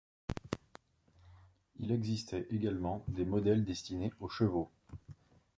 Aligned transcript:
Il 1.77 1.91
existait 1.91 2.47
également 2.49 3.05
des 3.07 3.23
modèles 3.23 3.63
destinés 3.63 4.11
aux 4.19 4.29
chevaux. 4.29 4.71